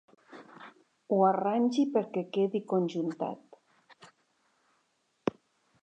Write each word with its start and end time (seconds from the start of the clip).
Ho 1.11 1.19
arrangi 1.31 1.85
perquè 1.97 2.23
quedi 2.39 2.63
conjuntat. 2.73 4.09